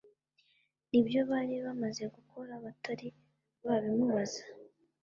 [0.89, 3.07] nibyo bari bamaze gukora batari
[3.65, 4.43] babimubaza